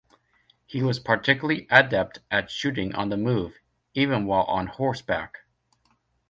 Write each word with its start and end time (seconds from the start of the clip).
He 0.65 0.81
was 0.81 0.97
particularly 0.97 1.67
adept 1.69 2.21
at 2.31 2.49
shooting 2.49 2.95
on 2.95 3.09
the 3.09 3.17
move, 3.17 3.59
even 3.93 4.25
while 4.25 4.45
on 4.45 4.65
horseback. 4.65 5.41